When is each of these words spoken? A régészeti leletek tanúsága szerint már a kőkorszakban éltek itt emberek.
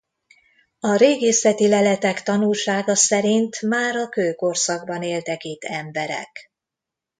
A 0.79 0.95
régészeti 0.95 1.67
leletek 1.67 2.23
tanúsága 2.23 2.95
szerint 2.95 3.61
már 3.61 3.95
a 3.95 4.09
kőkorszakban 4.09 5.03
éltek 5.03 5.43
itt 5.43 5.63
emberek. 5.63 6.51